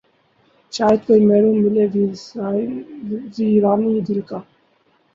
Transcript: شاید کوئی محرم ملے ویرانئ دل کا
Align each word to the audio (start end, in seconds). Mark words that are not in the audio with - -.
شاید 0.73 0.99
کوئی 1.07 1.21
محرم 1.27 1.55
ملے 1.63 1.85
ویرانئ 3.37 3.99
دل 4.07 4.19
کا 4.29 4.39